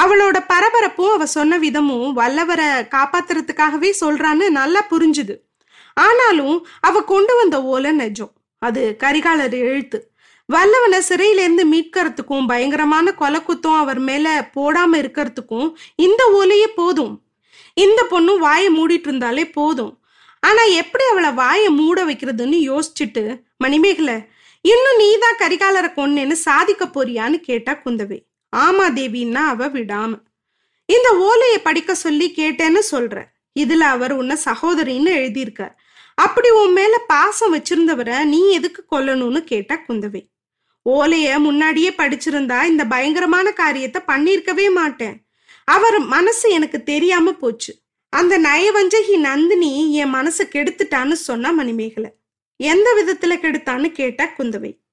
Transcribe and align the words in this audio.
அவளோட 0.00 0.36
பரபரப்பும் 0.48 1.12
அவ 1.12 1.26
சொன்ன 1.26 1.58
விதமும் 1.58 2.08
வல்லவரை 2.16 2.68
காப்பாத்துறதுக்காகவே 2.94 3.90
சொல்றான்னு 4.00 4.48
நல்லா 4.48 4.86
புரிஞ்சுது. 4.90 5.34
ஆனாலும் 5.94 6.66
அவ 6.80 7.02
கொண்டு 7.02 7.36
வந்த 7.36 7.62
ஓலை 7.62 7.90
நெஜம். 7.98 8.32
அது 8.58 8.96
கரிகாலர் 9.04 9.52
எழுத்து. 9.52 10.10
வல்லவனை 10.52 10.98
சிறையிலேருந்து 11.08 11.64
மீட்கறதுக்கும் 11.72 12.46
பயங்கரமான 12.46 13.14
கொலை 13.14 13.40
குத்தம் 13.40 13.78
அவர் 13.78 13.98
மேல 13.98 14.50
போடாம 14.54 14.92
இருக்கிறதுக்கும் 14.92 15.72
இந்த 15.96 16.22
ஓலையே 16.38 16.68
போதும். 16.74 17.22
இந்த 17.74 18.04
பொண்ணு 18.04 18.38
வாயை 18.38 18.68
மூடிட்டு 18.78 19.08
இருந்தாலே 19.10 19.50
போதும். 19.50 19.98
ஆனா 20.40 20.62
எப்படி 20.62 21.04
அவளை 21.10 21.32
வாயை 21.32 21.68
மூட 21.68 22.04
வைக்கிறதுன்னு 22.04 22.58
யோசிச்சுட்டு 22.70 23.42
மணிமேகலை 23.56 24.16
இன்னும் 24.60 24.96
நீதான் 24.96 25.40
கரிகாலரை 25.40 25.88
கொன்னேன்னு 25.88 26.32
சாதிக்க 26.32 26.84
போறியான்னு 26.84 27.40
கேட்டா 27.40 27.72
குந்தவை. 27.72 28.18
ஆமா 28.56 28.86
தேவின்னா 28.92 29.34
அவ 29.34 29.68
விடாம. 29.68 30.22
இந்த 30.86 31.16
ஓலையை 31.18 31.58
படிக்க 31.58 31.94
சொல்லி 31.94 32.32
கேட்டேன்னு 32.36 32.80
சொல்ற. 32.90 33.24
இதுல 33.60 33.78
அவர் 33.78 34.12
உன்னை 34.12 34.36
சகோதரின்னு 34.44 35.10
எழுதியிருக்கார். 35.16 35.74
அப்படி 36.14 36.50
உன் 36.50 36.72
மேல 36.72 36.98
பாசம் 37.06 37.54
வச்சிருந்தவரை 37.54 38.24
நீ 38.24 38.50
எதுக்கு 38.50 38.84
கொல்லணும்னு 38.90 39.44
கேட்டா 39.44 39.78
குந்தவை. 39.88 40.26
ஓலைய 40.90 41.38
முன்னாடியே 41.38 41.90
படிச்சிருந்தா 41.90 42.62
இந்த 42.62 42.84
பயங்கரமான 42.84 43.52
காரியத்தை 43.52 44.02
பண்ணிருக்கவே 44.06 44.72
மாட்டேன். 44.72 45.26
அவர் 45.64 45.98
மனசு 45.98 46.50
எனக்கு 46.50 46.82
தெரியாம 46.82 47.32
போச்சு. 47.32 47.74
அந்த 48.08 48.38
நயவஞ்சகி 48.38 49.18
நந்தினி 49.18 49.94
என் 49.94 50.14
மனசை 50.14 50.44
கெடுத்துட்டான்னு 50.44 51.12
சொன்னா 51.12 51.50
மணிமேகலை. 51.50 52.10
எந்த 52.56 52.88
விதத்துல 52.98 53.24
கெடுத்தான்னு 53.24 53.92
கேட்டா 53.92 54.24
குந்தவை. 54.38 54.85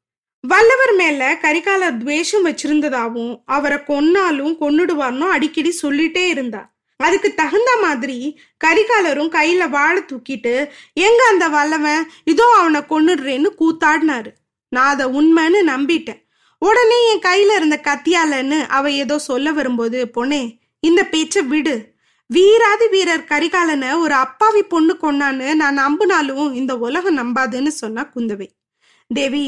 வல்லவர் 0.44 0.92
மேல 0.96 1.22
கரிகாலர் 1.42 1.98
துவேஷம் 1.98 2.46
வச்சிருந்ததாவும் 2.46 3.34
அவரை 3.46 3.78
கொன்னாலும் 3.88 4.54
கொன்னுடுவார்னு 4.60 5.28
அடிக்கடி 5.36 5.72
சொல்லிட்டே 5.82 6.24
இருந்தா 6.28 6.62
அதுக்கு 7.00 7.34
தகுந்த 7.34 7.72
மாதிரி 7.82 8.18
கரிகாலரும் 8.66 9.30
கையில 9.30 9.64
வாழை 9.70 10.02
தூக்கிட்டு 10.02 10.54
எங்க 10.94 11.22
அந்த 11.30 11.46
வல்லவன்? 11.50 12.04
இதோ 12.24 12.46
அவனை 12.60 12.82
கொன்னுடுறேன்னு 12.90 13.50
கூத்தாடினாரு. 13.62 14.32
நான் 14.72 14.92
அதை 14.94 15.06
உண்மைன்னு 15.20 15.62
நம்பிட்டேன். 15.74 16.20
உடனே 16.62 17.00
என் 17.12 17.26
கையில 17.26 17.56
இருந்த 17.56 17.78
கத்தியாலன்னு 17.84 18.60
அவ 18.68 18.92
ஏதோ 18.92 19.18
சொல்ல 19.20 19.52
வரும்போது 19.52 20.00
பொண்ணே 20.18 20.44
இந்த 20.80 21.02
பேச்ச 21.12 21.46
விடு. 21.48 21.76
வீராதி 22.30 22.88
வீரர் 22.88 23.30
கரிகாலனை 23.32 24.00
ஒரு 24.00 24.14
அப்பாவி 24.14 24.64
பொண்ணு 24.64 24.96
கொன்னான்னு 25.02 25.50
நான் 25.54 25.80
நம்பினாலும் 25.80 26.54
இந்த 26.54 26.76
உலகம் 26.78 27.18
நம்பாதுன்னு 27.18 27.74
சொன்னா 27.82 28.04
குந்தவை. 28.16 28.50
தேவி 29.12 29.46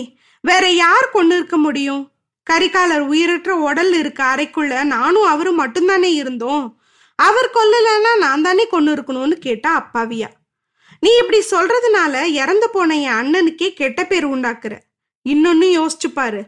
வேற 0.50 0.66
யார் 0.70 1.14
கொண்டு 1.14 1.36
இருக்க 1.36 1.58
முடியும்? 1.58 2.04
கரிகாலர் 2.48 3.04
உயிரற்ற 3.12 3.52
உடல் 3.68 3.94
இருக்க 3.94 4.22
அறைக்குள்ள 4.24 4.84
நானும் 4.84 5.28
அவரும் 5.34 5.60
மட்டும்தானே 5.62 6.12
இருந்தோம். 6.14 6.66
அவர் 7.20 7.50
கொல்லலைன்னா 7.54 8.12
நான் 8.18 8.42
தானே 8.42 8.66
கொண்டு 8.68 8.92
இருக்கணும்னு 8.96 9.36
கேட்டா 9.46 9.72
அப்பாவியா. 9.80 10.30
நீ 11.00 11.12
இப்படி 11.18 11.40
சொல்றதுனால 11.52 12.22
இறந்து 12.42 12.70
போன 12.70 12.98
என் 13.00 13.20
அண்ணனுக்கே 13.22 13.70
கெட்ட 13.74 14.06
பேர் 14.06 14.28
உண்டாக்குற. 14.28 14.74
இன்னொன்னு 15.26 15.68
யோசிச்சு 15.78 16.10
பாரு. 16.14 16.42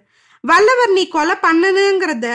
வல்லவர் 0.43 0.91
நீ 0.91 1.03
கொலை 1.07 1.35
பண்ணனுங்கிறத 1.41 2.27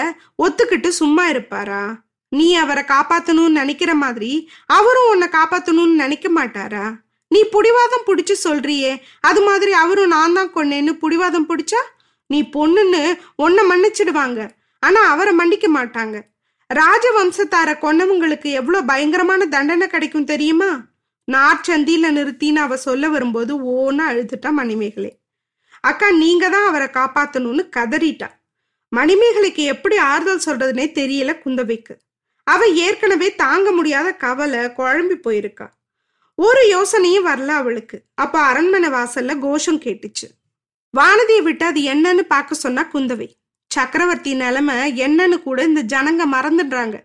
ஒத்துக்கிட்டு 0.42 0.90
சும்மா 1.00 1.24
இருப்பாரா? 1.28 1.84
நீ 2.32 2.54
அவரை 2.54 2.84
காப்பாத்தணும்னு 2.84 3.58
நினைக்கிற 3.60 3.94
மாதிரி 3.94 4.32
அவரும் 4.66 5.10
உன்னை 5.10 5.28
காப்பாத்தணும்னு 5.28 6.00
நினைக்க 6.02 6.28
மாட்டாரா? 6.36 6.86
நீ 7.34 7.40
புடிவாதம் 7.54 8.06
பிடிச்சு 8.08 8.34
சொல்றியே. 8.46 8.92
அது 9.28 9.40
மாதிரி 9.48 9.72
அவரும் 9.82 10.12
நான் 10.14 10.36
தான் 10.38 10.52
கொன்னேன்னு 10.54 10.92
புடிவாதம் 11.02 11.48
பிடிச்சா? 11.50 11.80
நீ 12.30 12.38
பொண்ணுன்னு 12.56 13.02
உன்னை 13.44 13.62
மன்னிச்சிடுவாங்க. 13.70 14.40
ஆனா 14.82 15.00
அவரை 15.12 15.32
மன்னிக்க 15.40 15.66
மாட்டாங்க. 15.78 16.16
ராஜவம்சத்தார 16.70 17.70
கொன்னவங்களுக்கு 17.84 18.48
எவ்வளோ 18.60 18.78
பயங்கரமான 18.90 19.46
தண்டனை 19.46 19.86
கிடைக்கும் 19.86 20.30
தெரியுமா? 20.32 20.70
நார்ச்சந்தியில 21.28 22.06
நிறுத்தின்னு 22.18 22.60
அவ 22.66 22.76
சொல்ல 22.86 23.08
வரும்போது 23.08 23.52
ஓன்னு 23.74 24.02
அழுதுட்டா 24.10 24.50
மணிமேகலை. 24.60 25.10
அக்கா 25.90 26.08
நீங்க 26.22 26.44
தான் 26.48 26.66
அவரை 26.70 26.88
காப்பாத்தணும்னு 26.98 27.62
கதறிட்டா. 27.76 28.28
மணிமேகலைக்கு 28.92 29.62
எப்படி 29.74 29.96
ஆறுதல் 30.12 30.44
சொல்றதுனே 30.46 30.86
தெரியல 31.00 31.32
குந்தவைக்கு. 31.44 31.94
அவ 32.46 32.66
ஏற்கனவே 32.86 33.28
தாங்க 33.42 33.68
முடியாத 33.72 34.08
கவலை 34.24 34.62
குழம்பி 34.78 35.16
போயிருக்கா. 35.26 35.66
ஒரு 36.44 36.62
யோசனையும் 36.74 37.28
வரல 37.28 37.50
அவளுக்கு. 37.60 37.96
அப்ப 38.14 38.38
அரண்மனை 38.40 38.88
வாசல்ல 38.90 39.32
கோஷம் 39.38 39.80
கேட்டுச்சு. 39.80 40.26
வானதியை 40.94 41.42
விட்டு 41.42 41.64
அது 41.64 41.80
என்னன்னு 41.82 42.22
பார்க்க 42.32 42.54
சொன்னா 42.54 42.82
குந்தவை. 42.92 43.28
சக்கரவர்த்தி 43.70 44.32
நிலைமை 44.34 44.74
என்னன்னு 45.02 45.36
கூட 45.42 45.58
இந்த 45.64 45.82
ஜனங்க 45.82 46.22
மறந்துடுறாங்க. 46.32 46.96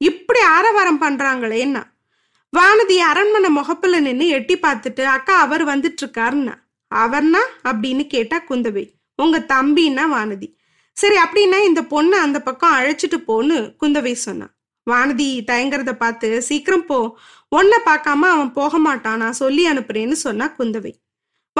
இப்படி 0.00 0.40
ஆரவாரம் 0.40 1.00
பண்றாங்களேன்னா 1.00 1.82
வானதி 2.52 2.96
அரண்மனை 2.98 3.50
முகப்புல 3.56 4.00
நின்று 4.00 4.26
எட்டி 4.28 4.56
பார்த்துட்டு 4.58 5.02
அக்கா 5.02 5.34
அவர் 5.38 5.64
வந்துட்டு 5.64 6.02
இருக்காருன்னா 6.02 6.54
அவர்னா 6.92 7.42
அப்படின்னு 7.64 8.06
கேட்டா 8.06 8.38
குந்தவை. 8.48 8.84
உங்க 9.16 9.38
தம்பின்னா 9.52 10.04
வானதி. 10.16 10.48
சரி 10.96 11.16
அப்படின்னா 11.16 11.58
இந்த 11.64 11.80
பொண்ணை 11.82 12.18
அந்த 12.26 12.38
பக்கம் 12.42 12.74
அழைச்சிட்டு 12.74 13.18
போன்னு 13.28 13.56
குந்தவை 13.82 14.12
சொன்னான் 14.12 14.53
வானதி 14.90 15.28
தயங்குறத 15.46 15.92
பார்த்து 15.92 16.42
சீக்கிரம் 16.42 16.86
போ. 16.86 17.18
உன்னை 17.48 17.78
பார்க்காம 17.84 18.28
அவன் 18.34 18.52
போக 18.52 18.78
மாட்டான். 18.78 19.16
நான் 19.16 19.32
சொல்லி 19.32 19.68
அனுப்புறேன்னு 19.68 20.12
சொன்னா 20.12 20.54
குந்தவை. 20.58 20.92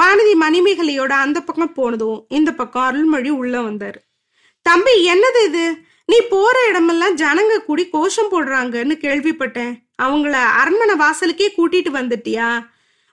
வானதி 0.01 0.33
மணிமேகலையோட 0.39 1.07
அந்த 1.07 1.41
பக்கம் 1.41 1.73
போனதும் 1.73 2.25
இந்த 2.29 2.53
பக்கம் 2.53 2.83
அருள்மொழி 2.83 3.29
உள்ள 3.29 3.59
வந்தாரு. 3.59 3.99
தம்பி 4.61 5.13
என்னது 5.13 5.45
இது? 5.45 5.65
நீ 6.05 6.17
போற 6.29 6.55
இடமெல்லாம் 6.69 7.17
ஜனங்க 7.17 7.57
கூடி 7.65 7.89
கோஷம் 7.89 8.31
போடுறாங்கன்னு 8.31 8.95
கேள்விப்பட்டேன். 9.05 9.73
அவங்கள 10.03 10.31
அரண்மனை 10.31 10.95
வாசலுக்கே 10.95 11.47
கூட்டிட்டு 11.57 11.91
வந்துட்டியா? 11.99 12.67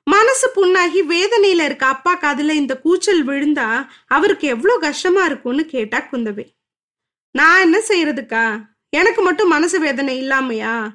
மனசு 0.05 0.47
புண்ணாகி 0.57 1.01
வேதனையில 1.09 1.65
இருக்க 1.65 1.87
அப்பா 1.87 2.19
காதுல 2.19 2.51
இந்த 2.51 2.79
கூச்சல் 2.79 3.27
விழுந்தா 3.27 3.87
அவருக்கு 4.07 4.49
எவ்வளவு 4.49 4.81
கஷ்டமா 4.81 5.25
இருக்கும்னு 5.25 5.65
கேட்டா 5.67 5.99
குந்தவை. 6.11 6.47
நான் 7.31 7.61
என்ன 7.61 7.79
செய்யறதுக்கா? 7.89 8.71
எனக்கு 8.95 9.23
மட்டும் 9.23 9.49
மனசு 9.49 9.81
வேதனை 9.81 10.23
இல்லாமையா? 10.23 10.89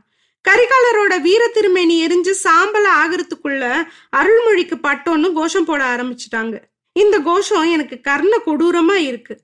கரிகாலரோட 0.50 1.22
வீர 1.22 1.48
திருமேனி 1.48 2.06
எரிஞ்சு 2.08 2.34
சாம்பல 2.44 2.88
ஆகிறதுக்குள்ள 3.02 3.88
அருள்மொழிக்கு 4.18 4.76
பட்டோன்னு 4.84 5.34
கோஷம் 5.34 5.66
போட 5.66 5.96
ஆரம்பிச்சிட்டாங்க. 5.96 6.58
இந்த 6.94 7.20
கோஷம் 7.20 7.64
எனக்கு 7.64 8.02
கர்ண 8.02 8.38
கொடூரமா 8.46 8.94
இருக்கு. 8.94 9.40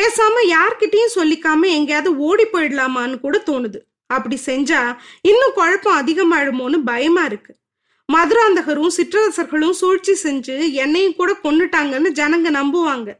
பேசாம 0.00 0.36
யார்கிட்டயும் 0.44 1.14
சொல்லிக்காம 1.14 1.66
எங்கேயாவது 1.66 2.16
ஓடி 2.16 2.46
போயிடலாமான்னு 2.52 3.20
கூட 3.20 3.42
தோணுது. 3.46 3.80
அப்படி 4.06 4.40
செஞ்சா 4.46 4.96
இன்னும் 5.22 5.52
குழப்பம் 5.54 6.06
அதிகமாயிடுமோன்னு 6.06 6.80
பயமா 6.84 7.24
இருக்கு. 7.24 7.54
மதுராந்தகரும் 8.08 8.96
சிற்றரசர்களும் 8.96 9.78
சூழ்ச்சி 9.82 10.16
செஞ்சு 10.22 10.72
என்னையும் 10.72 11.14
கூட 11.14 11.36
கொன்னுட்டாங்கன்னு 11.44 12.10
ஜனங்க 12.20 12.50
நம்புவாங்க. 12.60 13.12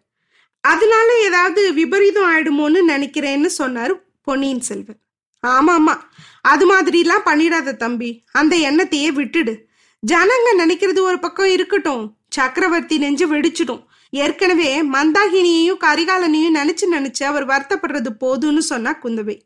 அதனால 0.60 1.08
ஏதாவது 1.20 1.72
விபரீதம் 1.72 2.30
ஆயிடுமோன்னு 2.32 2.80
நினைக்கிறேன்னு 2.88 3.48
சொன்னாரு 3.58 4.04
பொன்னியின் 4.28 4.64
செல்வன். 4.68 5.00
ஆமா 5.42 5.72
ஆமா 5.78 5.94
அது 6.52 6.64
மாதிரிலாம் 6.70 7.26
பண்ணிடாத 7.28 7.76
தம்பி. 7.82 8.10
அந்த 8.32 8.54
எண்ணத்தையே 8.68 9.10
விட்டுடு. 9.18 9.54
ஜனங்க 10.02 10.48
நினைக்கிறது 10.58 11.00
ஒரு 11.08 11.18
பக்கம் 11.24 11.52
இருக்கட்டும். 11.56 12.04
சக்கரவர்த்தி 12.36 12.96
நெஞ்சு 12.98 13.26
வெடிச்சிடும். 13.32 13.82
ஏற்கனவே 14.10 14.70
மந்தாகினியையும் 14.94 15.82
கரிகாலனையும் 15.84 16.56
நினைச்சு 16.58 16.86
நினைச்சு 16.94 17.22
அவர் 17.30 17.46
வருத்தப்படுறது 17.46 18.10
போதும்னு 18.20 18.64
சொன்னா 18.70 18.92
குந்தவை. 19.02 19.36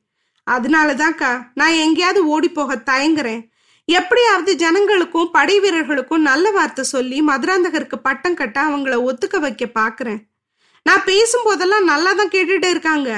அதனாலதான்க்கா 0.46 1.30
நான் 1.54 1.80
எங்கேயாவது 1.84 2.20
ஓடி 2.34 2.48
போக 2.50 2.76
தயங்குறேன். 2.90 3.42
எப்படியாவது 3.88 4.52
ஜனங்களுக்கும் 4.64 5.30
படை 5.36 5.56
வீரர்களுக்கும் 5.60 6.26
நல்ல 6.30 6.50
வார்த்தை 6.50 6.84
சொல்லி 6.84 7.18
மதுராந்தகருக்கு 7.22 7.96
பட்டம் 8.02 8.38
கட்ட 8.40 8.58
அவங்கள 8.68 8.96
ஒத்துக்க 9.08 9.38
வைக்க 9.44 9.64
பாக்குறேன். 9.78 10.20
நான் 10.86 11.04
பேசும்போதெல்லாம் 11.04 11.88
நல்லா 11.92 12.12
தான் 12.12 12.34
கேட்டுட்டு 12.34 12.68
இருக்காங்க. 12.74 13.10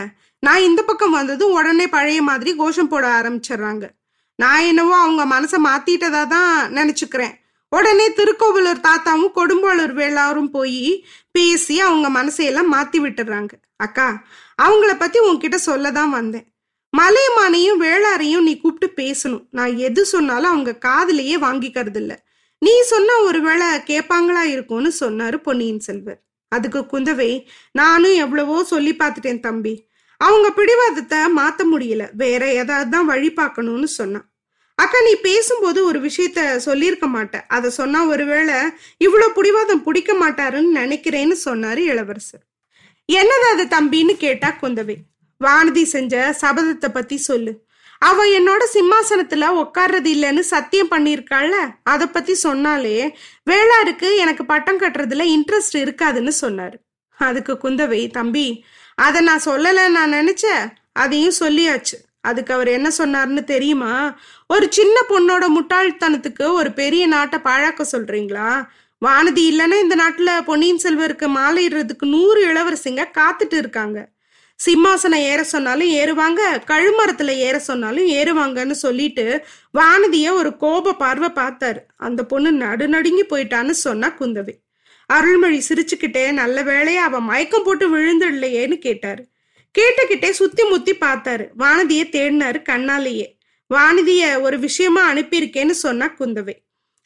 நான் 0.47 0.67
இந்த 0.69 0.83
பக்கம் 0.83 1.17
வந்ததும் 1.19 1.53
உடனே 1.53 1.87
பழைய 1.87 2.23
மாதிரி 2.23 2.51
கோஷம் 2.57 2.89
போட 2.89 3.05
ஆரம்பிச்சிடுறாங்க. 3.19 3.85
நான் 4.35 4.65
என்னவோ 4.71 4.95
அவங்க 4.97 5.23
மனசை 5.35 5.59
மாத்திட்டதா 5.69 6.23
தான் 6.27 6.55
நினைச்சுக்கிறேன். 6.79 7.35
உடனே 7.69 8.07
திருக்கோவிலூர் 8.09 8.81
தாத்தாவும் 8.87 9.35
கொடும்பாளூர் 9.37 9.93
வேளாரும் 10.01 10.49
போய் 10.51 11.07
பேசி 11.31 11.81
அவங்க 11.81 12.09
மனசையெல்லாம் 12.19 12.73
மாத்தி 12.75 12.99
விட்டுறாங்க. 13.05 13.53
அக்கா 13.77 14.09
அவங்கள 14.63 14.93
பத்தி 14.99 15.19
உன்கிட்ட 15.19 15.59
சொல்லதான் 15.67 16.13
வந்தேன். 16.19 16.47
மலையமானையும் 16.93 17.81
வேளாரையும் 17.85 18.47
நீ 18.49 18.53
கூப்பிட்டு 18.59 18.89
பேசணும். 19.03 19.45
நான் 19.51 19.77
எது 19.77 20.05
சொன்னாலும் 20.05 20.53
அவங்க 20.55 20.73
காதலையே 20.89 21.39
வாங்கிக்கிறது 21.47 22.01
இல்ல 22.03 22.13
நீ 22.59 22.75
சொன்னா 22.83 23.15
ஒருவேளை 23.29 23.69
கேட்பாங்களா 23.91 24.43
இருக்கும்னு 24.55 24.91
சொன்னாரு 25.01 25.37
பொன்னியின் 25.37 25.81
செல்வர். 25.81 26.21
அதுக்கு 26.49 26.81
குந்தவை 26.93 27.31
நானும் 27.73 28.17
எவ்வளவோ 28.25 28.65
சொல்லி 28.65 28.93
பார்த்துட்டேன் 28.97 29.41
தம்பி. 29.41 29.75
அவங்க 30.27 30.49
பிடிவாதத்தை 30.59 31.19
மாத்த 31.39 31.63
முடியல. 31.73 32.05
வேற 32.23 32.43
ஏதாவது 32.61 32.91
தான் 32.95 33.11
வழி 33.13 33.31
பார்க்கணும்னு 33.41 33.89
சொன்னான். 34.01 34.27
அக்கா 34.79 34.99
நீ 35.07 35.13
பேசும்போது 35.27 35.81
ஒரு 35.89 35.99
விஷயத்த 36.07 36.41
சொல்லியிருக்க 36.67 37.07
மாட்ட 37.07 37.37
அதை 37.57 37.69
சொன்னா 37.79 38.01
ஒருவேளை 38.13 38.57
இவ்வளோ 39.07 39.27
பிடிவாதம் 39.37 39.83
பிடிக்க 39.87 40.13
மாட்டாருன்னு 40.23 40.71
நினைக்கிறேன்னு 40.81 41.37
சொன்னாரு 41.45 41.83
இளவரசர். 41.93 42.45
என்னது 43.09 43.47
அது 43.55 43.65
தம்பின்னு 43.75 44.15
கேட்டா 44.25 44.49
குந்தவை. 44.61 44.97
வானதி 45.41 45.85
செஞ்ச 45.95 46.15
சபதத்தை 46.41 46.89
பத்தி 46.93 47.17
சொல்லு. 47.29 47.53
அவ 48.03 48.25
என்னோட 48.39 48.63
சிம்மாசனத்துல 48.75 49.49
உட்கார்றது 49.63 50.09
இல்லைன்னு 50.15 50.43
சத்தியம் 50.53 50.91
பண்ணியிருக்காள்ல? 50.91 51.57
அதை 51.93 52.07
பத்தி 52.07 52.35
சொன்னாலே 52.47 52.97
வேளாருக்கு 53.51 54.09
எனக்கு 54.23 54.45
பட்டம் 54.53 54.81
கட்டுறதுல 54.81 55.27
இன்ட்ரெஸ்ட் 55.35 55.77
இருக்காதுன்னு 55.85 56.33
சொன்னாரு. 56.41 56.79
அதுக்கு 57.19 57.55
குந்தவை 57.65 58.01
தம்பி 58.11 58.47
அதை 58.95 59.21
நான் 59.21 59.45
சொல்லலை 59.45 59.91
நான் 59.91 60.13
நினைச்சேன். 60.13 60.71
அதையும் 60.93 61.33
சொல்லியாச்சு. 61.41 61.99
அதுக்கு 62.21 62.55
அவர் 62.55 62.69
என்ன 62.69 62.91
சொன்னார்னு 62.99 63.45
தெரியுமா? 63.45 64.19
ஒரு 64.49 64.67
சின்ன 64.71 65.01
பொண்ணோட 65.09 65.47
முட்டாள்தனத்துக்கு 65.61 66.53
ஒரு 66.53 66.73
பெரிய 66.73 67.07
நாட்டை 67.07 67.39
பாழாக்க 67.45 67.85
சொல்றீங்களா? 67.93 68.67
வானதி 69.07 69.39
இல்லைன்னா 69.39 69.81
இந்த 69.81 69.95
நாட்டில் 69.95 70.45
பொன்னியின் 70.45 70.81
செல்வருக்கு 70.83 71.29
மாலையிடுறதுக்கு 71.37 72.07
நூறு 72.07 72.47
இளவரசிங்க 72.47 73.05
காத்துட்டு 73.19 73.55
இருக்காங்க. 73.55 74.09
சிம்மாசனம் 74.65 75.15
ஏற 75.15 75.45
சொன்னாலும் 75.45 75.91
ஏறுவாங்க 75.91 76.41
கழுமரத்துல 76.67 77.29
ஏற 77.29 77.59
சொன்னாலும் 77.59 78.07
ஏறுவாங்கன்னு 78.07 78.71
சொல்லிட்டு 78.71 79.45
வானதிய 79.79 80.33
ஒரு 80.33 80.57
கோப 80.57 80.93
பார்வை 80.93 81.29
பார்த்தாரு. 81.29 81.79
அந்த 81.97 82.25
பொண்ணு 82.25 82.53
நடுநடுங்கி 82.53 83.23
போயிட்டான்னு 83.31 83.71
சொன்னா 83.71 84.09
குந்தவை. 84.09 84.55
அருள்மொழி 85.17 85.63
சிரிச்சுக்கிட்டே 85.69 86.33
நல்ல 86.33 86.63
வேலையா 86.63 87.05
அவன் 87.09 87.23
மயக்கம் 87.23 87.63
போட்டு 87.63 87.87
விழுந்துடலையேன்னு 87.97 88.79
கேட்டாரு. 88.79 89.23
கேட்டுக்கிட்டே 89.79 90.31
சுத்தி 90.31 90.65
முத்தி 90.65 90.93
பார்த்தாரு. 90.95 91.47
வானதிய 91.59 92.03
தேடினாரு 92.15 92.59
கண்ணாலேயே. 92.69 93.29
வானதிய 93.75 94.41
ஒரு 94.41 94.59
விஷயமா 94.59 95.13
அனுப்பியிருக்கேன்னு 95.13 95.71
சொன்னா 95.71 96.07
குந்தவை. 96.19 96.55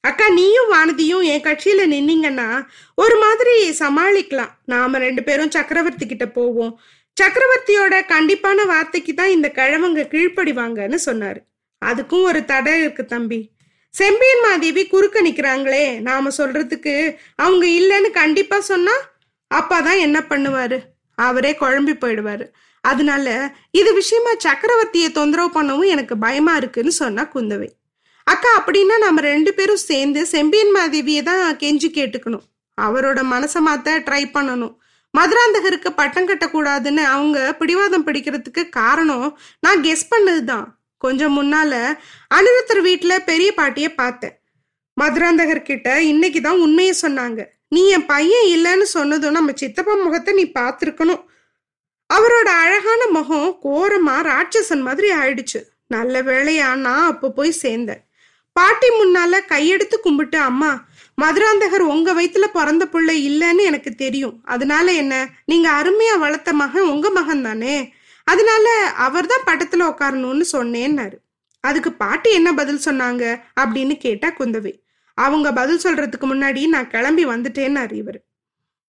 அக்கா 0.00 0.29
நீயும் 0.29 0.73
வானதியும் 0.73 1.23
என் 1.23 1.43
கட்சியில 1.43 1.82
நின்னீங்கன்னா 1.94 2.49
ஒரு 2.94 3.17
மாதிரி 3.19 3.70
சமாளிக்கலாம். 3.70 4.52
நாம 4.64 4.99
ரெண்டு 4.99 5.23
பேரும் 5.23 5.50
சக்கரவர்த்தி 5.50 6.06
கிட்ட 6.06 6.26
போவோம். 6.29 6.81
சக்கரவர்த்தியோட 7.20 7.94
கண்டிப்பான 8.09 8.67
வார்த்தைக்கு 8.67 9.14
தான் 9.14 9.31
இந்த 9.31 9.52
கிழவங்க 9.55 10.02
கீழ்ப்படிவாங்கன்னு 10.06 10.99
சொன்னாரு. 11.06 11.41
அதுக்கும் 11.85 12.23
ஒரு 12.23 12.44
தடை 12.44 12.81
இருக்கு 12.81 13.05
தம்பி. 13.05 13.41
செம்பியன் 13.91 14.41
மாதேவி 14.43 14.87
குறுக்க 14.87 15.23
நிக்கிறாங்களே 15.23 16.00
நாம 16.00 16.29
சொல்றதுக்கு 16.29 17.17
அவங்க 17.37 17.67
இல்லைன்னு 17.67 18.11
கண்டிப்பா 18.11 18.61
சொன்னா 18.61 18.93
அப்பாதான் 19.55 19.99
என்ன 19.99 20.19
பண்ணுவாரு? 20.29 20.79
அவரே 21.15 21.56
குழம்பி 21.61 21.94
போயிடுவாரு. 21.94 22.47
அதனால 22.81 23.55
இது 23.71 23.94
விஷயமா 23.94 24.31
சக்கரவர்த்தியை 24.33 25.12
தொந்தரவு 25.12 25.62
பண்ணவும் 25.62 25.87
எனக்கு 25.87 26.17
பயமா 26.17 26.56
இருக்குன்னு 26.56 26.93
சொன்னா 26.93 27.23
குந்தவை. 27.23 27.69
அக்கா 28.25 28.65
அப்படின்னா 28.65 28.99
நம்ம 28.99 29.21
ரெண்டு 29.21 29.55
பேரும் 29.55 29.77
சேர்ந்து 29.77 30.27
செம்பியன் 30.27 30.75
மாதேவியை 30.75 31.23
தான் 31.23 31.56
கெஞ்சி 31.56 31.88
கேட்டுக்கணும். 31.91 32.47
அவரோட 32.81 33.21
மனசை 33.33 33.61
மாத்த 33.67 34.03
ட்ரை 34.06 34.25
பண்ணணும். 34.35 34.77
மதுராந்தகருக்கு 35.15 35.91
பட்டம் 35.97 36.29
கட்டக்கூடாதுன்னு 36.29 37.03
அவங்க 37.03 37.55
பிடிவாதம் 37.55 38.06
பிடிக்கிறதுக்கு 38.06 38.69
காரணம் 38.69 39.38
நான் 39.61 39.83
கெஸ் 39.83 40.09
பண்ணதுதான். 40.11 40.67
கொஞ்சம் 40.98 41.37
முன்னால 41.38 41.72
அனிருத்தர் 42.34 42.81
வீட்டுல 42.88 43.14
பெரிய 43.25 43.54
பாட்டிய 43.54 43.94
பார்த்தேன் 43.94 44.34
மதுராந்தகர் 44.96 45.62
கிட்ட 45.62 45.88
இன்னைக்கு 46.02 46.40
தான் 46.40 46.60
உண்மையை 46.60 46.94
சொன்னாங்க. 47.02 47.40
நீ 47.69 47.88
என் 47.88 48.06
பையன் 48.06 48.46
இல்லைன்னு 48.54 48.87
சொன்னதும் 48.96 49.37
நம்ம 49.38 49.52
சித்தப்பா 49.54 49.94
முகத்தை 49.94 50.34
நீ 50.34 50.44
பார்த்துருக்கணும் 50.54 51.22
அவரோட 52.10 52.48
அழகான 52.62 53.02
முகம் 53.06 53.48
கோரமா 53.62 54.16
ராட்சசன் 54.31 54.82
மாதிரி 54.82 55.08
ஆயிடுச்சு. 55.12 55.60
நல்ல 55.87 56.22
வேளையா 56.22 56.69
நான் 56.75 57.06
அப்போ 57.06 57.31
போய் 57.31 57.60
சேர்ந்தேன். 57.62 58.02
பாட்டி 58.52 58.88
முன்னால 58.90 59.40
கையெடுத்து 59.52 59.96
கும்பிட்டு 60.00 60.38
அம்மா 60.38 60.70
மதுராந்தகர் 61.22 61.84
உங்க 61.94 62.08
வயித்துல 62.14 62.46
பிறந்த 62.52 62.84
பிள்ளை 62.87 63.16
இல்லைன்னு 63.31 63.62
எனக்கு 63.64 63.90
தெரியும். 63.94 64.40
அதனால 64.44 64.92
என்ன? 64.92 65.14
நீங்க 65.44 65.69
அருமையா 65.70 66.19
வளர்த்த 66.19 66.52
மகன் 66.52 66.90
உங்க 66.94 67.10
மகன் 67.10 67.42
தானே 67.42 67.76
அதனால 68.26 68.69
அவர் 69.06 69.26
தான் 69.26 69.46
படத்துல 69.46 69.88
உட்காரணும்னு 69.93 70.44
சொன்னேன்னாரு. 70.52 71.17
அதுக்கு 71.61 71.93
பாட்டி 71.93 72.31
என்ன 72.32 72.55
பதில் 72.55 72.84
சொன்னாங்க 72.84 73.25
அப்படின்னு 73.61 73.96
கேட்டா 73.96 74.28
குந்தவை 74.28 74.84
அவங்க 75.14 75.52
பதில் 75.52 75.82
சொல்றதுக்கு 75.84 76.26
முன்னாடி 76.26 76.67
நான் 76.67 76.88
கிளம்பி 76.88 77.26
வந்துட்டேன்னாரு 77.26 77.93
இவர். 77.93 78.19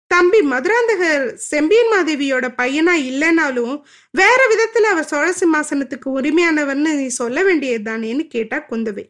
தம்பி 0.07 0.39
மதுராந்தகர் 0.41 1.33
செம்பியன் 1.33 1.91
மாதேவியோட 1.93 2.45
பையனா 2.57 2.93
இல்லைனாலும் 3.09 3.75
வேற 4.11 4.39
விதத்துல 4.51 4.89
அவர் 4.93 5.05
சோழ 5.05 5.33
சிம்மாசனத்துக்கு 5.39 6.07
உரிமையானவர்னு 6.19 6.93
நீ 6.95 7.07
சொல்ல 7.07 7.43
வேண்டியது 7.43 7.91
தானேன்னு 7.91 8.27
கேட்டா 8.27 8.57
குந்தவை. 8.69 9.05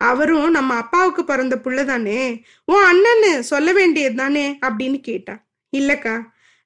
அவரும் 0.00 0.50
நம்ம 0.50 0.74
அப்பாவுக்கு 0.74 1.24
பிறந்த 1.24 1.56
புள்ளதானே 1.56 2.20
உன் 2.64 2.84
அண்ணன்னு 2.84 3.38
சொல்ல 3.38 3.72
வேண்டியது 3.72 4.14
தானே 4.14 4.58
அப்படின்னு 4.66 5.00
கேட்டா. 5.00 5.34
இல்லக்கா 5.76 6.16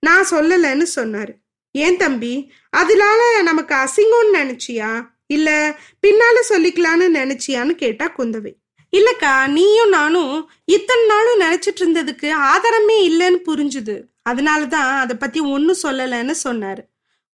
நான் 0.01 0.31
சொல்லலைன்னு 0.31 0.87
சொன்னாரு. 0.97 1.35
ஏன் 1.73 1.97
தம்பி? 1.97 2.53
அதனால 2.71 3.43
நமக்கு 3.43 3.75
அசிங்கம்னு 3.75 4.33
நினைச்சியா? 4.33 4.91
இல்ல 5.27 5.79
பின்னால 6.07 6.39
சொல்லிக்கலான்னு 6.49 7.07
நினைச்சியான்னு 7.19 7.71
கேட்டா 7.71 8.07
குந்தவை. 8.19 8.53
இல்லக்கா 8.93 9.47
நீயும் 9.47 9.89
நானும் 9.89 10.51
இத்தனை 10.65 11.05
நாளும் 11.07 11.41
நினைச்சிட்டு 11.41 11.81
இருந்ததுக்கு 11.81 12.29
ஆதாரமே 12.49 12.97
இல்லைன்னு 13.11 13.39
புரிஞ்சுது. 13.47 13.95
அதனாலதான் 14.31 14.91
அதை 15.05 15.17
பத்தி 15.17 15.41
ஒன்னும் 15.41 15.83
சொல்லலைன்னு 15.83 16.35
சொன்னாரு. 16.45 16.83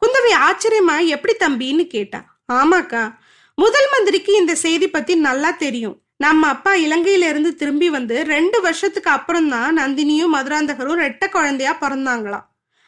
குந்தவை 0.02 0.34
ஆச்சரியமா 0.48 1.06
எப்படி 1.06 1.34
தம்பின்னு 1.40 1.88
கேட்டா. 1.88 2.40
ஆமாக்கா 2.54 3.14
முதல் 3.56 3.88
மந்திரிக்கு 3.92 4.34
இந்த 4.34 4.56
செய்தி 4.56 4.90
பத்தி 4.90 5.16
நல்லா 5.16 5.52
தெரியும். 5.52 6.02
நம்ம 6.18 6.48
அப்பா 6.48 6.74
இலங்கையில 6.74 7.30
இருந்து 7.30 7.56
திரும்பி 7.56 7.90
வந்து 7.90 8.24
ரெண்டு 8.24 8.62
வருஷத்துக்கு 8.62 9.10
அப்புறம் 9.10 9.50
தான் 9.50 9.78
நந்தினியும் 9.78 10.34
மதுராந்தகரும் 10.36 11.02
ரெட்ட 11.06 11.30
குழந்தையா 11.30 11.78
பிறந்தாங்களாம். 11.82 12.46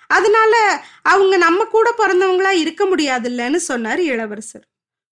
அதனால 0.09 0.83
அவங்க 1.01 1.37
நம்ம 1.37 1.65
கூட 1.65 1.93
பிறந்தவங்களா 1.97 2.51
இருக்க 2.63 2.83
முடியாதுல்லன்னு 2.85 3.59
சொன்னார் 3.69 4.01
இளவரசர். 4.01 4.65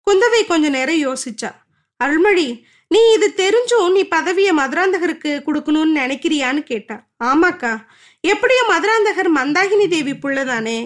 குந்தவை 0.06 0.40
கொஞ்ச 0.46 0.68
நேரம் 0.68 1.02
யோசிச்சா 1.06 1.50
அருள்மொழி 1.96 2.46
நீ 2.90 3.00
இது 3.12 3.26
தெரிஞ்சும் 3.36 3.92
நீ 3.92 4.02
பதவியை 4.08 4.52
மதுராந்தகருக்கு 4.56 5.30
கொடுக்கணும்னு 5.46 5.98
நினைக்கிறியான்னு 6.00 6.62
கேட்டா 6.62 6.96
ஆமாக்கா 7.24 7.72
எப்படியும் 8.20 8.70
மதுராந்தகர் 8.70 9.30
மந்தாகினி 9.38 9.88
தேவி 9.88 10.12
புள்ளதானே 10.12 10.78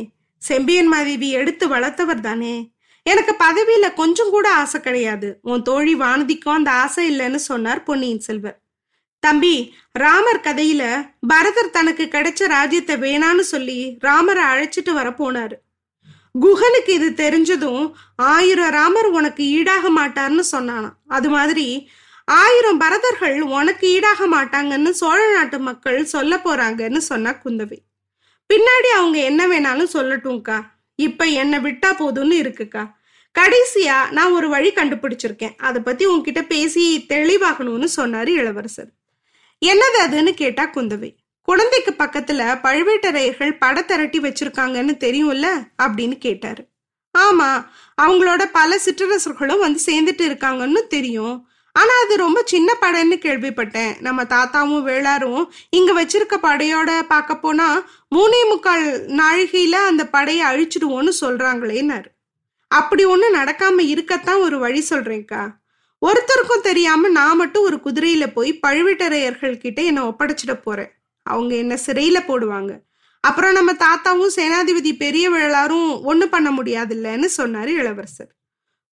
செம்பியன் 0.42 0.88
மாதேவி 0.88 1.28
எடுத்து 1.30 1.64
வளர்த்தவர் 1.68 2.20
தானே. 2.20 2.54
எனக்கு 3.06 3.32
பதவியில 3.44 3.86
கொஞ்சம் 3.94 4.30
கூட 4.30 4.46
ஆசை 4.52 4.80
கிடையாது 4.80 5.28
உன் 5.42 5.62
தோழி 5.62 5.94
வானதிக்கும் 5.94 6.58
அந்த 6.58 6.70
ஆசை 6.70 7.04
இல்லைன்னு 7.10 7.40
சொன்னார் 7.50 7.82
பொன்னியின் 7.82 8.24
செல்வர். 8.28 8.56
தம்பி 9.20 9.74
ராமர் 9.92 10.40
கதையில 10.40 11.12
பரதர் 11.28 11.70
தனக்கு 11.70 12.04
கிடைச்ச 12.04 12.46
ராஜ்யத்தை 12.46 12.96
வேணான்னு 12.96 13.40
சொல்லி 13.40 13.96
ராமரை 14.00 14.42
அழைச்சிட்டு 14.44 14.92
வர 14.92 15.08
போனாரு. 15.10 15.56
குஹனுக்கு 16.40 16.88
இது 16.88 17.08
தெரிஞ்சதும் 17.10 17.92
ஆயிரம் 18.16 18.70
ராமர் 18.70 19.06
உனக்கு 19.06 19.44
ஈடாக 19.44 19.90
மாட்டார்னு 19.90 20.44
சொன்னானாம். 20.52 20.96
அது 21.08 21.28
மாதிரி 21.30 21.88
ஆயிரம் 22.24 22.78
பரதர்கள் 22.78 23.40
உனக்கு 23.40 23.88
ஈடாக 23.88 24.26
மாட்டாங்கன்னு 24.26 24.90
சோழ 24.90 25.32
நாட்டு 25.32 25.58
மக்கள் 25.58 26.04
சொல்ல 26.04 26.36
போறாங்கன்னு 26.36 26.96
சொன்னா 26.96 27.32
குந்தவை. 27.44 27.78
பின்னாடி 28.50 28.88
அவங்க 28.96 29.18
என்ன 29.18 29.42
வேணாலும் 29.46 29.92
சொல்லட்டும்க்கா. 29.92 30.58
இப்ப 30.94 31.24
என்ன 31.24 31.60
விட்டா 31.60 31.90
போதும்னு 31.98 32.36
இருக்குக்கா. 32.44 32.84
கடைசியா 33.34 34.10
நான் 34.10 34.32
ஒரு 34.32 34.48
வழி 34.48 34.70
கண்டுபிடிச்சிருக்கேன். 34.70 35.56
அதை 35.56 35.82
பத்தி 35.82 36.06
உன்கிட்ட 36.06 36.42
பேசி 36.42 37.04
தெளிவாகணும்னு 37.08 37.88
சொன்னாரு 37.96 38.28
இளவரசர். 38.28 38.92
என்னது 39.64 39.98
அதுன்னு 40.00 40.32
கேட்டா 40.32 40.64
குந்தவை. 40.64 41.16
குழந்தைக்கு 41.42 41.94
பக்கத்துல 41.98 42.60
பழுவேட்டரையர்கள் 42.62 43.56
பட 43.58 43.82
திரட்டி 43.82 44.18
வச்சிருக்காங்கன்னு 44.18 44.96
தெரியும்ல? 45.04 45.46
அப்படின்னு 45.82 46.18
கேட்டாரு. 46.18 46.68
ஆமா 47.18 47.66
அவங்களோட 48.02 48.44
பல 48.52 48.78
சிற்றரசர்களும் 48.84 49.58
வந்து 49.58 49.80
சேர்ந்துட்டு 49.86 50.30
இருக்காங்கன்னு 50.30 50.86
தெரியும். 50.86 51.48
ஆனா 51.72 51.90
அது 52.04 52.16
ரொம்ப 52.16 52.42
சின்ன 52.44 52.74
படைன்னு 52.80 53.16
கேள்விப்பட்டேன். 53.16 54.00
நம்ம 54.00 54.24
தாத்தாவும் 54.24 54.84
வேளாரும் 54.86 55.48
இங்க 55.70 56.04
வச்சிருக்க 56.04 56.36
படையோட 56.42 57.02
பார்க்க 57.02 57.36
போனா 57.36 57.88
மூணே 58.16 58.48
முக்கால் 58.48 59.06
நாழிகையில 59.06 59.70
அந்த 59.70 60.06
படையை 60.06 60.46
அழிச்சிடுவோன்னு 60.46 61.12
சொல்றாங்களேன்னாரு. 61.20 62.06
அப்படி 62.68 63.06
ஒண்ணு 63.06 63.24
நடக்காம 63.34 63.78
இருக்கத்தான் 63.78 64.40
ஒரு 64.40 64.58
வழி 64.58 64.84
சொல்றேன்க்கா. 64.90 65.50
ஒருத்தருக்கும் 66.06 66.60
தெரியாம 66.62 67.08
நான் 67.08 67.36
மட்டும் 67.36 67.62
ஒரு 67.62 67.76
குதிரையில 67.76 68.32
போய் 68.32 68.60
பழுவேட்டரையர்கள் 68.66 69.56
கிட்ட 69.56 69.82
என்னை 69.82 70.02
ஒப்படைச்சிட 70.02 70.62
போறேன். 70.62 70.90
அவங்க 71.22 71.54
என்ன 71.54 71.78
சிறையில 71.86 72.18
போடுவாங்க. 72.28 72.78
அப்புறம் 73.20 73.52
நம்ம 73.52 73.72
தாத்தாவும் 73.72 74.30
சேனாதிபதி 74.36 74.96
பெரிய 74.96 75.30
விழாரும் 75.30 76.00
ஒண்ணு 76.04 76.24
பண்ண 76.24 76.50
முடியாதுல்லன்னு 76.50 77.28
சொன்னாரு 77.36 77.66
இளவரசர். 77.66 78.34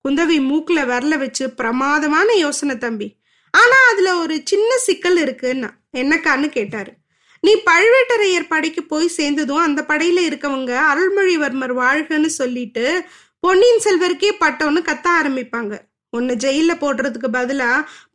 குந்தவி 0.08 0.38
மூக்குல 0.50 0.80
வரல 0.86 1.18
வச்சு 1.18 1.50
பிரமாதமான 1.50 2.34
யோசனை 2.34 2.78
தம்பி. 2.78 3.18
ஆனா 3.52 3.76
அதுல 3.92 4.16
ஒரு 4.16 4.42
சின்ன 4.44 4.78
சிக்கல் 4.78 5.18
இருக்குன்னா 5.18 5.70
என்னக்கான்னு 5.98 6.50
கேட்டாரு. 6.50 6.94
நீ 7.42 7.56
பழுவேட்டரையர் 7.56 8.48
படைக்கு 8.48 8.84
போய் 8.84 9.08
சேர்ந்ததும் 9.08 9.58
அந்த 9.58 9.86
படையில 9.88 10.20
இருக்கவங்க 10.32 10.80
அருள்மொழிவர்மர் 10.94 11.74
வாழ்கன்னு 11.78 12.26
சொல்லிட்டு 12.26 13.04
பொன்னியின் 13.40 13.82
செல்வருக்கே 13.84 14.32
பட்டோன்னு 14.40 14.82
கத்த 14.82 15.08
ஆரம்பிப்பாங்க. 15.22 15.80
உன்னை 16.15 16.34
ஜெயில 16.36 16.72
போடுறதுக்கு 16.74 17.27
பதிலா 17.38 17.70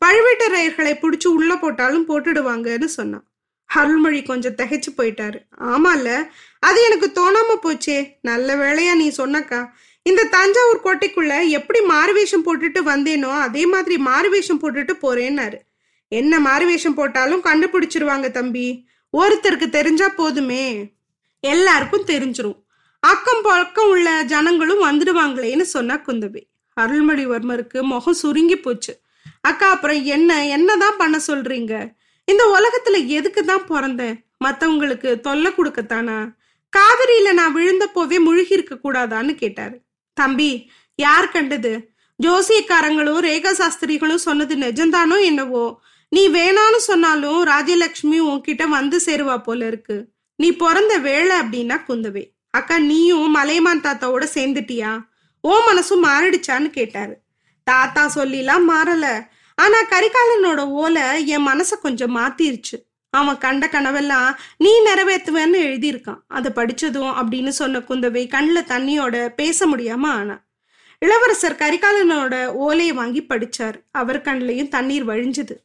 பழுவேட்டரையர்களை 0.05 0.93
பிடிச்சி 1.01 1.29
உள்ள 1.39 1.53
போட்டாலும் 1.57 2.07
போட்டுடுவாங்கன்னு 2.09 2.89
சொன்னான். 2.99 3.25
அருள்மொழி 3.71 4.21
கொஞ்சம் 4.23 4.55
திகைச்சு 4.55 4.91
போயிட்டாரு. 4.97 5.39
ஆமால 5.73 6.07
அது 6.59 6.79
எனக்கு 6.83 7.09
தோணாம 7.19 7.57
போச்சே. 7.65 7.99
நல்ல 8.21 8.57
வேலையா 8.57 8.95
நீ 8.95 9.07
சொன்னக்கா. 9.17 9.61
இந்த 10.03 10.23
தஞ்சாவூர் 10.25 10.85
கோட்டைக்குள்ள 10.85 11.49
எப்படி 11.49 11.81
மாறுவேஷம் 11.81 12.45
போட்டுட்டு 12.45 12.83
வந்தேனோ 12.91 13.31
அதே 13.47 13.67
மாதிரி 13.67 13.97
மாறுவேஷம் 14.03 14.61
போட்டுட்டு 14.63 14.95
போறேன்னாரு. 15.03 15.59
என்ன 16.13 16.41
மாறுவேஷம் 16.41 16.99
போட்டாலும் 17.01 17.45
கண்டுபிடிச்சிருவாங்க 17.45 18.31
தம்பி. 18.31 18.69
ஒருத்தருக்கு 19.13 19.69
தெரிஞ்சா 19.69 20.09
போதுமே. 20.09 20.65
எல்லாருக்கும் 21.41 22.07
தெரிஞ்சிரும். 22.07 22.59
அக்கம் 23.03 23.43
பக்கம் 23.43 23.89
உள்ள 23.89 24.23
ஜனங்களும் 24.23 24.85
வந்துடுவாங்களேன்னு 24.87 25.67
சொன்னா 25.75 25.97
குந்தவை. 26.07 26.43
அருள்மொழிவர்மருக்கு 26.79 27.83
முகம் 27.83 28.15
சுருங்கி 28.15 28.57
போச்சு. 28.57 29.01
அக்கா 29.41 29.71
அப்புறம் 29.71 30.03
என்ன? 30.03 30.47
என்னதான் 30.47 30.97
பண்ண 30.99 31.21
சொல்றீங்க? 31.27 31.73
இந்த 32.25 32.43
உலகத்துல 32.57 33.07
எதுக்கு 33.07 33.45
தான் 33.45 33.69
பிறந்தேன்? 33.69 34.17
மத்தவங்களுக்கு 34.45 35.21
தொல்லை 35.21 35.51
கொடுக்கத்தானா? 35.53 36.19
காவிரியில 36.73 37.33
நான் 37.33 37.55
விழுந்தப்போவே 37.55 38.19
முழுகி 38.19 38.55
இருக்க 38.55 38.75
கூடாதான்னு 38.85 39.35
கேட்டாரு. 39.35 39.77
தம்பி 40.13 40.71
யார் 40.95 41.29
கண்டது? 41.29 41.91
ஜோசியக்காரங்களும் 42.23 43.21
ரேகா 43.21 43.51
சாஸ்திரிகளும் 43.51 44.25
சொன்னது 44.27 44.57
நிஜம்தானோ 44.57 45.21
என்னவோ? 45.21 45.81
நீ 46.09 46.29
வேணான்னு 46.29 46.77
சொன்னாலும் 46.77 47.47
ராஜலட்சுமி 47.47 48.19
உன்கிட்ட 48.21 48.69
வந்து 48.69 49.01
சேருவா 49.07 49.43
போல 49.43 49.67
இருக்கு. 49.67 50.09
நீ 50.37 50.53
பிறந்த 50.53 50.99
வேலை 50.99 51.41
அப்படின்னா 51.41 51.77
குந்தவை. 51.89 52.25
அக்கா 52.51 52.79
நீயும் 52.79 53.31
மலையமான் 53.31 53.81
தாத்தாவோட 53.81 54.27
சேர்ந்துட்டியா? 54.35 54.93
ஓ 55.41 55.59
மனசும் 55.59 56.05
மாறிடுச்சான்னு 56.05 56.71
கேட்டாரு. 56.71 57.19
தாத்தா 57.65 58.13
சொல்லிலாம் 58.15 58.65
மாறல. 58.69 59.27
ஆனா 59.55 59.83
கரிகாலனோட 59.83 60.59
ஓலை 60.59 61.27
என் 61.27 61.47
மனசை 61.47 61.79
கொஞ்சம் 61.83 62.17
மாத்திருச்சு. 62.17 62.87
அவன் 63.11 63.39
கண்ட 63.39 63.67
கனவெல்லாம் 63.67 64.35
நீ 64.57 64.83
நிறைவேற்றுவேன்னு 64.83 65.59
எழுதியிருக்கான். 65.59 66.19
அதை 66.27 66.53
படிச்சதும் 66.55 67.13
அப்படின்னு 67.15 67.49
சொன்ன 67.49 67.79
குந்தவை 67.79 68.29
கண்ணில் 68.29 68.63
தண்ணியோட 68.63 69.29
பேச 69.29 69.67
முடியாம 69.67 70.07
ஆனா. 70.07 70.47
இளவரசர் 70.99 71.57
கரிகாலனோட 71.57 72.47
ஓலையை 72.47 72.95
வாங்கி 72.95 73.23
படிச்சார். 73.23 73.75
அவர் 73.91 74.23
கண்ணிலையும் 74.23 74.69
தண்ணீர் 74.69 75.07
வழிஞ்சது. 75.07 75.57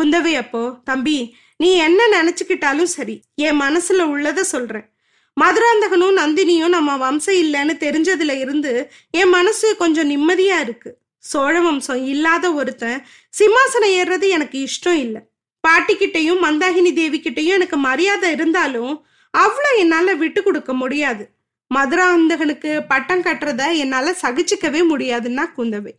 குந்தவை 0.00 0.32
அப்போ 0.34 0.80
தம்பி 0.84 1.36
நீ 1.56 1.74
என்ன 1.74 2.04
நினைச்சுக்கிட்டாலும் 2.06 2.82
சரி 2.82 3.22
என் 3.34 3.60
மனசுல 3.60 3.98
உள்ளத 3.98 4.40
சொல்றேன். 4.40 4.93
மதுராந்தகனும் 5.36 6.18
நந்தினியும் 6.20 6.74
நம்ம 6.76 6.96
வம்சம் 6.96 7.38
இல்லைன்னு 7.44 7.74
தெரிஞ்சதுல 7.84 8.34
இருந்து 8.40 8.72
என் 9.10 9.28
மனசு 9.28 9.76
கொஞ்சம் 9.76 10.10
நிம்மதியா 10.10 10.60
இருக்கு. 10.60 10.90
சோழ 11.18 11.60
வம்சம் 11.60 12.02
இல்லாத 12.04 12.52
ஒருத்தன் 12.52 12.98
சிம்மாசனம் 13.38 13.94
ஏறுறது 14.00 14.28
எனக்கு 14.28 14.56
இஷ்டம் 14.66 15.00
இல்லை. 15.04 15.20
பாட்டிக்கிட்டையும் 15.64 16.42
மந்தாகினி 16.46 16.92
தேவி 16.92 17.18
கிட்டையும் 17.20 17.56
எனக்கு 17.58 17.76
மரியாதை 17.76 18.30
இருந்தாலும் 18.30 18.94
அவ்வளோ 19.34 19.70
என்னால 19.78 20.14
விட்டு 20.14 20.42
கொடுக்க 20.42 20.72
முடியாது. 20.72 21.24
மதுராந்தகனுக்கு 21.70 22.80
பட்டம் 22.88 23.22
கட்டுறத 23.22 23.62
என்னால 23.76 24.16
சகிச்சுக்கவே 24.22 24.82
முடியாதுன்னா 24.92 25.44
குந்தவை. 25.56 25.92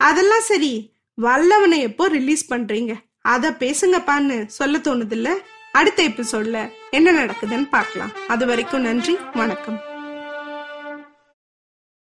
அதெல்லாம் 0.00 0.46
சரி 0.50 0.72
வல்லவனை 1.18 1.78
எப்போ 1.80 2.04
ரிலீஸ் 2.08 2.44
பண்றீங்க? 2.52 2.92
அதை 3.20 3.50
பேசுங்கப்பான்னு 3.50 4.36
சொல்ல 4.46 4.78
தோணுதில்ல? 4.78 5.28
அடுத்த 5.78 6.00
எபிசோட்ல 6.08 6.58
என்ன 6.90 7.12
நடக்குதுன்னு 7.12 7.68
பார்க்கலாம். 7.68 8.12
அது 8.28 8.46
வரைக்கும் 8.46 8.80
நன்றி 8.80 9.18
வணக்கம். 9.34 9.80